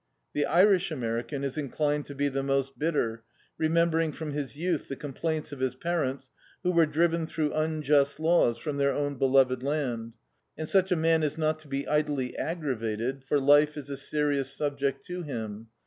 The 0.33 0.47
Irish 0.47 0.89
American 0.89 1.43
is 1.43 1.59
inclined 1.59 2.07
to 2.07 2.15
be 2.15 2.27
the 2.27 2.41
most 2.41 2.79
bitter, 2.79 3.23
remembering 3.59 4.11
from 4.11 4.31
his 4.31 4.55
youth 4.57 4.87
the 4.87 4.95
complaints 4.95 5.51
of 5.51 5.59
his 5.59 5.75
parents, 5.75 6.31
who 6.63 6.71
were 6.71 6.87
driven 6.87 7.27
through 7.27 7.51
xmjust 7.51 8.17
laws 8.19 8.57
from 8.57 8.77
their 8.77 8.93
own 8.93 9.19
beloved 9.19 9.61
land; 9.61 10.13
and 10.57 10.67
such 10.67 10.91
a 10.91 10.95
man 10.95 11.21
is 11.21 11.37
not 11.37 11.59
to 11.59 11.67
be 11.67 11.87
idly 11.87 12.35
aggravated, 12.35 13.23
for 13.25 13.39
life 13.39 13.77
is 13.77 13.91
a 13.91 13.95
serious 13.95 14.51
subject 14.51 15.05
to 15.05 15.21
him. 15.21 15.67